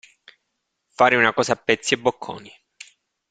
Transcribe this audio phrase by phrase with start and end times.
[0.95, 2.51] Fare una cosa a pezzi e bocconi.